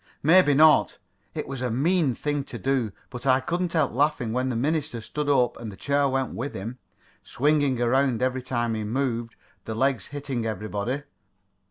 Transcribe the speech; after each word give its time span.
"Maybe 0.23 0.55
not. 0.55 0.97
It 1.35 1.47
was 1.47 1.61
a 1.61 1.69
mean 1.69 2.15
thing 2.15 2.43
to 2.45 2.57
do, 2.57 2.91
but 3.11 3.27
I 3.27 3.39
couldn't 3.39 3.73
help 3.73 3.91
laughing 3.91 4.33
when 4.33 4.49
the 4.49 4.55
minister 4.55 4.99
stood 4.99 5.29
up 5.29 5.57
and 5.59 5.71
the 5.71 5.77
chair 5.77 6.09
went 6.09 6.33
with 6.33 6.55
him, 6.55 6.79
swinging 7.21 7.79
around 7.79 8.19
every 8.23 8.41
time 8.41 8.73
he 8.73 8.83
moved, 8.83 9.35
the 9.65 9.75
legs 9.75 10.07
hitting 10.07 10.43
everybody." 10.43 11.03